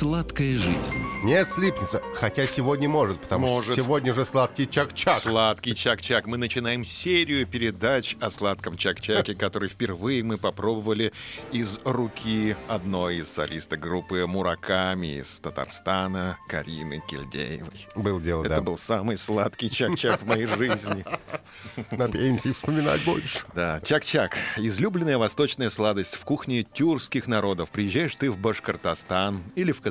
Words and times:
Сладкая 0.00 0.56
жизнь. 0.56 0.96
Не 1.22 1.44
слипнется. 1.44 2.00
Хотя 2.14 2.46
сегодня 2.46 2.88
может, 2.88 3.20
потому 3.20 3.48
Может. 3.48 3.74
что 3.74 3.82
сегодня 3.82 4.14
же 4.14 4.24
сладкий 4.24 4.66
чак-чак. 4.66 5.18
Сладкий 5.18 5.74
чак-чак. 5.74 6.24
Мы 6.24 6.38
начинаем 6.38 6.84
серию 6.84 7.46
передач 7.46 8.16
о 8.18 8.30
сладком 8.30 8.78
чак-чаке, 8.78 9.34
который 9.34 9.68
впервые 9.68 10.24
мы 10.24 10.38
попробовали 10.38 11.12
из 11.52 11.80
руки 11.84 12.56
одной 12.66 13.18
из 13.18 13.28
солисток 13.30 13.80
группы 13.80 14.24
Мураками 14.26 15.18
из 15.20 15.38
Татарстана, 15.40 16.38
Карины 16.48 17.02
Кильдеевой. 17.06 17.86
Был 17.94 18.20
дело, 18.20 18.40
Это 18.42 18.54
да. 18.54 18.60
был 18.62 18.78
самый 18.78 19.18
сладкий 19.18 19.70
чак-чак 19.70 20.22
в 20.22 20.26
моей 20.26 20.46
жизни. 20.46 21.04
На 21.90 22.08
пенсии 22.08 22.52
вспоминать 22.52 23.04
больше. 23.04 23.40
Да, 23.54 23.82
чак-чак. 23.84 24.34
Излюбленная 24.56 25.18
восточная 25.18 25.68
сладость 25.68 26.14
в 26.14 26.24
кухне 26.24 26.62
тюркских 26.62 27.26
народов. 27.26 27.68
Приезжаешь 27.68 28.16
ты 28.16 28.30
в 28.30 28.38
Башкортостан, 28.38 29.42
или 29.56 29.72
в 29.72 29.76
Казахстан, 29.80 29.89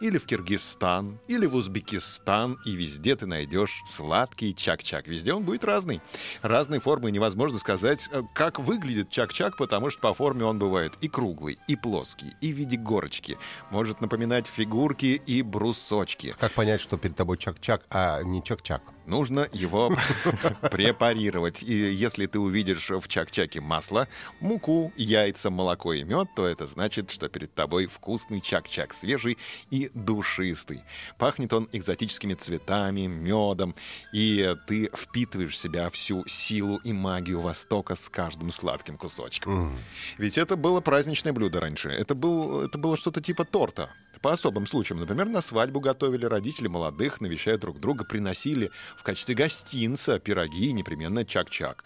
или 0.00 0.18
в 0.18 0.26
Киргизстан, 0.26 1.18
или 1.28 1.46
в 1.46 1.54
Узбекистан, 1.54 2.58
и 2.64 2.72
везде 2.72 3.16
ты 3.16 3.26
найдешь 3.26 3.82
сладкий 3.86 4.54
чак-чак. 4.54 5.06
Везде 5.06 5.32
он 5.32 5.44
будет 5.44 5.64
разный. 5.64 6.00
Разной 6.42 6.80
формы 6.80 7.10
невозможно 7.10 7.58
сказать, 7.58 8.08
э, 8.12 8.22
как 8.34 8.58
выглядит 8.58 9.10
чак-чак, 9.10 9.56
потому 9.56 9.90
что 9.90 10.00
по 10.00 10.14
форме 10.14 10.44
он 10.44 10.58
бывает 10.58 10.92
и 11.00 11.08
круглый, 11.08 11.58
и 11.68 11.76
плоский, 11.76 12.34
и 12.40 12.52
в 12.52 12.56
виде 12.56 12.76
горочки. 12.76 13.38
Может 13.70 14.00
напоминать 14.00 14.46
фигурки 14.46 15.22
и 15.26 15.42
брусочки. 15.42 16.34
Как 16.38 16.52
понять, 16.52 16.80
что 16.80 16.96
перед 16.96 17.16
тобой 17.16 17.38
чак-чак, 17.38 17.82
а 17.90 18.22
не 18.22 18.42
чак-чак? 18.42 18.82
Нужно 19.06 19.48
его 19.52 19.92
препарировать. 20.70 21.62
И 21.62 21.74
если 21.92 22.26
ты 22.26 22.38
увидишь 22.38 22.90
в 22.90 23.06
чак-чаке 23.06 23.60
масло, 23.60 24.08
муку, 24.40 24.92
яйца, 24.96 25.50
молоко 25.50 25.92
и 25.92 26.04
мед, 26.04 26.28
то 26.34 26.46
это 26.46 26.66
значит, 26.66 27.10
что 27.10 27.28
перед 27.28 27.54
тобой 27.54 27.86
вкусный 27.86 28.40
чак-чак, 28.40 28.94
свежий 29.04 29.36
и 29.70 29.90
душистый. 29.94 30.82
Пахнет 31.18 31.52
он 31.52 31.68
экзотическими 31.72 32.34
цветами, 32.34 33.06
медом, 33.06 33.74
и 34.12 34.54
ты 34.66 34.90
впитываешь 34.96 35.52
в 35.52 35.56
себя 35.56 35.90
всю 35.90 36.24
силу 36.26 36.80
и 36.84 36.92
магию 36.92 37.40
Востока 37.40 37.96
с 37.96 38.08
каждым 38.08 38.50
сладким 38.50 38.96
кусочком. 38.96 39.68
М. 39.68 39.78
Ведь 40.18 40.38
это 40.38 40.56
было 40.56 40.80
праздничное 40.80 41.32
блюдо 41.32 41.60
раньше. 41.60 41.90
Это, 41.90 42.14
был, 42.14 42.62
это 42.62 42.78
было 42.78 42.96
что-то 42.96 43.20
типа 43.20 43.44
торта. 43.44 43.90
По 44.22 44.32
особым 44.32 44.66
случаям. 44.66 45.00
Например, 45.00 45.26
на 45.26 45.42
свадьбу 45.42 45.80
готовили 45.80 46.24
родители 46.24 46.66
молодых, 46.66 47.20
навещая 47.20 47.58
друг 47.58 47.78
друга, 47.78 48.04
приносили 48.04 48.70
в 48.96 49.02
качестве 49.02 49.34
гостинца 49.34 50.18
пироги 50.18 50.68
и 50.68 50.72
непременно 50.72 51.26
чак-чак. 51.26 51.84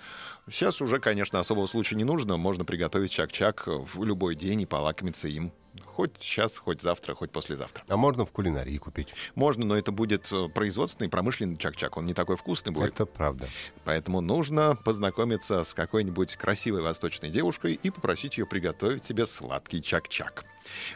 Сейчас 0.49 0.81
уже, 0.81 1.01
конечно, 1.01 1.41
особого 1.41 1.67
случая 1.67 1.97
не 1.97 2.05
нужно. 2.05 2.37
Можно 2.37 2.65
приготовить 2.65 3.11
чак-чак 3.11 3.65
в 3.67 4.05
любой 4.05 4.37
день 4.37 4.61
и 4.61 4.67
полакомиться 4.67 5.27
им. 5.27 5.53
Хоть 5.85 6.13
сейчас, 6.21 6.59
хоть 6.59 6.81
завтра, 6.81 7.15
хоть 7.15 7.31
послезавтра. 7.31 7.85
А 7.89 7.97
можно 7.97 8.25
в 8.25 8.33
кулинарии 8.33 8.77
купить. 8.79 9.09
Можно, 9.35 9.65
но 9.65 9.77
это 9.77 9.93
будет 9.93 10.31
э, 10.33 10.49
производственный, 10.49 11.09
промышленный 11.09 11.57
чак-чак. 11.57 11.97
Он 11.97 12.07
не 12.07 12.15
такой 12.15 12.37
вкусный 12.37 12.73
будет. 12.73 12.93
Это 12.93 13.07
правда. 13.07 13.49
Поэтому 13.85 14.21
нужно 14.21 14.77
познакомиться 14.85 15.65
с 15.65 15.75
какой-нибудь 15.75 16.37
красивой 16.37 16.83
восточной 16.83 17.31
девушкой 17.31 17.75
и 17.83 17.91
попросить 17.91 18.39
ее 18.39 18.47
приготовить 18.47 19.03
тебе 19.03 19.27
сладкий 19.27 19.83
чак-чак. 19.83 20.45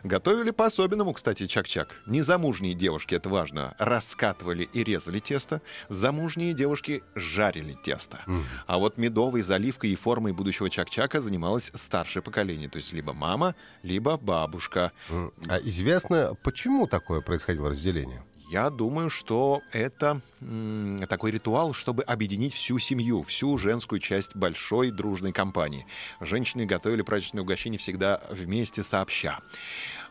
Готовили 0.03 0.51
по-особенному, 0.51 1.13
кстати, 1.13 1.47
чак-чак. 1.47 1.89
Незамужние 2.07 2.75
девушки, 2.75 3.15
это 3.15 3.29
важно, 3.29 3.75
раскатывали 3.79 4.69
и 4.73 4.85
резали 4.85 5.19
тесто. 5.19 5.63
Замужние 5.89 6.53
девушки 6.53 7.03
жарили 7.15 7.77
тесто. 7.85 8.21
М. 8.27 8.45
А 8.67 8.79
вот 8.79 8.99
медовой 8.99 9.43
заливкой 9.43 9.91
и 9.91 9.97
формой 9.97 10.33
будущего 10.33 10.69
чак-чака 10.69 11.21
занималось 11.21 11.71
старшее 11.75 12.23
поколение. 12.23 12.69
То 12.69 12.79
есть 12.79 12.93
либо 12.93 13.13
мама, 13.13 13.55
либо 13.83 14.17
бабушка. 14.17 14.72
М. 15.09 15.33
А 15.49 15.59
известно, 15.59 16.37
почему 16.43 16.87
такое 16.87 17.21
происходило 17.21 17.71
разделение? 17.71 18.23
Я 18.53 18.69
думаю, 18.69 19.09
что 19.09 19.63
это 19.73 20.21
м, 20.43 21.01
такой 21.09 21.31
ритуал, 21.31 21.73
чтобы 21.73 22.03
объединить 22.03 22.53
всю 22.53 22.79
семью, 22.79 23.23
всю 23.23 23.57
женскую 23.57 23.99
часть 23.99 24.37
большой 24.37 24.91
дружной 24.91 25.33
компании. 25.33 25.87
Женщины 26.21 26.67
готовили 26.67 27.01
праздничные 27.01 27.43
угощения 27.43 27.79
всегда 27.79 28.21
вместе 28.29 28.83
сообща. 28.83 29.39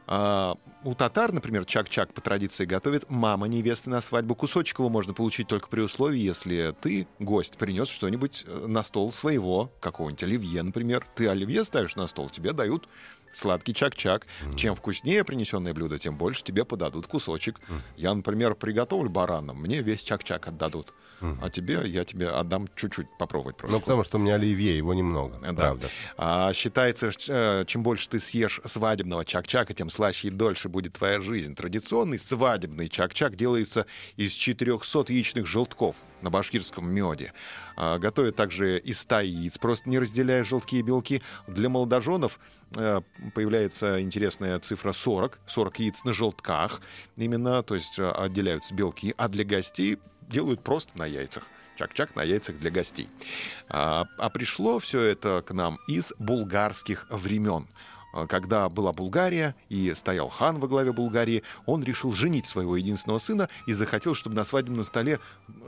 А, 0.07 0.57
у 0.83 0.95
татар, 0.95 1.31
например, 1.31 1.65
чак-чак 1.65 2.13
по 2.13 2.21
традиции 2.21 2.65
готовит 2.65 3.09
мама 3.09 3.47
невесты 3.47 3.89
на 3.89 4.01
свадьбу. 4.01 4.35
Кусочек 4.35 4.79
его 4.79 4.89
можно 4.89 5.13
получить 5.13 5.47
только 5.47 5.69
при 5.69 5.81
условии, 5.81 6.19
если 6.19 6.75
ты, 6.81 7.07
гость, 7.19 7.57
принес 7.57 7.87
что-нибудь 7.87 8.43
э, 8.47 8.65
на 8.67 8.83
стол 8.83 9.11
своего, 9.11 9.71
какого-нибудь 9.79 10.23
оливье, 10.23 10.63
например. 10.63 11.05
Ты 11.15 11.27
оливье 11.27 11.63
ставишь 11.63 11.95
на 11.95 12.07
стол, 12.07 12.29
тебе 12.29 12.53
дают 12.53 12.87
сладкий 13.33 13.73
чак-чак. 13.73 14.27
Чем 14.55 14.75
вкуснее 14.75 15.23
принесенное 15.23 15.73
блюдо, 15.73 15.97
тем 15.99 16.17
больше 16.17 16.43
тебе 16.43 16.65
подадут 16.65 17.07
кусочек. 17.07 17.59
Я, 17.95 18.13
например, 18.13 18.55
приготовлю 18.55 19.09
барана, 19.09 19.53
мне 19.53 19.81
весь 19.81 20.03
чак-чак 20.03 20.47
отдадут. 20.47 20.93
А 21.39 21.51
тебе, 21.51 21.81
я 21.85 22.03
тебе 22.03 22.29
отдам 22.29 22.67
чуть-чуть 22.75 23.05
попробовать 23.19 23.55
просто. 23.55 23.77
Ну, 23.77 23.79
потому 23.79 24.03
что 24.03 24.17
у 24.17 24.19
меня 24.19 24.35
оливье, 24.35 24.75
его 24.75 24.91
немного. 24.95 25.37
Да. 25.39 25.53
Правда. 25.53 25.89
А 26.17 26.51
считается, 26.53 27.11
э, 27.27 27.63
чем 27.67 27.83
больше 27.83 28.09
ты 28.09 28.19
съешь 28.19 28.59
свадебного 28.65 29.23
чак-чака, 29.23 29.75
тем 29.75 29.90
слаще 29.91 30.29
и 30.29 30.31
дольше 30.31 30.69
будет 30.69 30.93
твоя 30.93 31.21
жизнь. 31.21 31.55
Традиционный 31.55 32.17
свадебный 32.17 32.89
чак-чак 32.89 33.35
делается 33.35 33.85
из 34.15 34.31
400 34.33 35.11
яичных 35.11 35.45
желтков 35.45 35.95
на 36.21 36.29
башкирском 36.29 36.89
меде. 36.89 37.33
А, 37.75 37.99
Готовят 37.99 38.35
также 38.35 38.79
из 38.79 38.99
100 39.01 39.19
яиц, 39.21 39.57
просто 39.57 39.89
не 39.89 39.99
разделяя 39.99 40.43
желтки 40.43 40.75
и 40.75 40.81
белки. 40.81 41.21
Для 41.47 41.69
молодоженов 41.69 42.39
э, 42.75 43.01
появляется 43.35 44.01
интересная 44.01 44.59
цифра 44.59 44.93
40. 44.93 45.39
40 45.47 45.79
яиц 45.79 46.03
на 46.03 46.13
желтках 46.13 46.81
именно, 47.17 47.63
то 47.63 47.75
есть 47.75 47.99
э, 47.99 48.09
отделяются 48.09 48.73
белки. 48.73 49.13
А 49.17 49.27
для 49.27 49.43
гостей 49.43 49.99
делают 50.29 50.63
просто 50.63 50.97
на 50.97 51.05
яйцах. 51.05 51.43
Чак-чак 51.77 52.15
на 52.15 52.23
яйцах 52.23 52.57
для 52.57 52.69
гостей. 52.69 53.09
А, 53.69 54.05
а 54.17 54.29
пришло 54.29 54.79
все 54.79 55.01
это 55.01 55.43
к 55.45 55.53
нам 55.53 55.79
из 55.87 56.13
булгарских 56.19 57.07
времен. 57.09 57.67
А, 58.13 58.27
Когда 58.27 58.69
была 58.69 58.91
Булгария 58.93 59.55
и 59.69 59.93
стоял 59.95 60.29
хан 60.29 60.59
во 60.59 60.67
главе 60.67 60.91
Булгарии, 60.91 61.43
он 61.65 61.83
решил 61.83 62.13
женить 62.13 62.45
своего 62.45 62.75
единственного 62.77 63.19
сына 63.19 63.49
и 63.67 63.73
захотел, 63.73 64.13
чтобы 64.13 64.35
на 64.35 64.43
свадебном 64.43 64.83
столе 64.83 65.19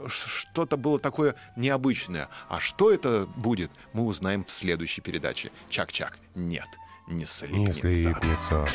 что-то 0.06 0.76
было 0.76 0.98
такое 0.98 1.34
необычное. 1.56 2.28
А 2.48 2.60
что 2.60 2.90
это 2.90 3.26
будет, 3.36 3.70
мы 3.92 4.04
узнаем 4.04 4.44
в 4.44 4.50
следующей 4.50 5.00
передаче. 5.00 5.50
Чак-чак. 5.70 6.18
Нет, 6.34 6.66
не 7.08 7.18
Не 7.20 7.24
слипнется. 7.24 7.80
слипнется. 7.80 8.66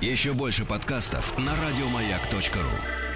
Еще 0.00 0.32
больше 0.32 0.64
подкастов 0.64 1.38
на 1.38 1.52
радиомаяк.ру. 1.54 3.11